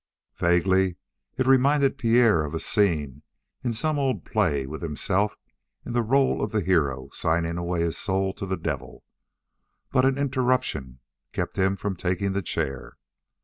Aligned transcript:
Vaguely 0.37 0.95
it 1.37 1.45
reminded 1.45 1.99
Pierre 1.99 2.43
of 2.43 2.55
a 2.55 2.59
scene 2.59 3.21
in 3.63 3.71
some 3.71 3.99
old 3.99 4.25
play 4.25 4.65
with 4.65 4.81
himself 4.81 5.37
in 5.85 5.93
the 5.93 6.01
role 6.01 6.41
of 6.41 6.51
the 6.51 6.61
hero 6.61 7.09
signing 7.11 7.55
away 7.59 7.81
his 7.81 7.99
soul 7.99 8.33
to 8.33 8.47
the 8.47 8.57
devil, 8.57 9.03
but 9.91 10.03
an 10.03 10.17
interruption 10.17 11.01
kept 11.33 11.55
him 11.55 11.75
from 11.75 11.95
taking 11.95 12.31
the 12.31 12.41
chair. 12.41 12.97